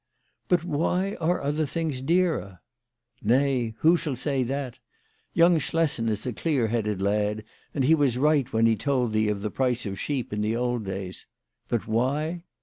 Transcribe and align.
"But 0.49 0.63
why 0.63 1.13
are 1.19 1.39
other 1.39 1.67
things 1.67 2.01
dearer?"" 2.01 2.57
Nay; 3.33 3.75
who 3.81 3.95
shall 3.95 4.15
say 4.15 4.41
that? 4.41 4.79
Young 5.31 5.59
Schlessen 5.59 6.09
is 6.09 6.25
a 6.25 6.33
clear 6.33 6.69
headed 6.69 7.03
lad, 7.03 7.43
and 7.75 7.83
he 7.83 7.93
was 7.93 8.17
right 8.17 8.51
when 8.51 8.65
he 8.65 8.75
told 8.75 9.11
thee 9.11 9.27
of 9.29 9.43
the 9.43 9.51
price 9.51 9.85
of 9.85 9.99
sheep 9.99 10.33
in 10.33 10.41
the 10.41 10.55
old 10.55 10.85
days. 10.85 11.27
But 11.67 11.85
why 11.85 12.41